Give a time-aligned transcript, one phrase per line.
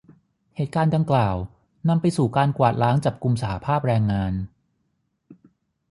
[0.55, 1.35] เหตุการณ์ดังกล่าว
[1.89, 4.33] นำไปสู่การกวาดล้างจับกุมสหภาพแรงงาน